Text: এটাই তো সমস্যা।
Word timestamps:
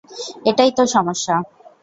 এটাই 0.45 0.71
তো 0.77 0.83
সমস্যা। 0.85 1.35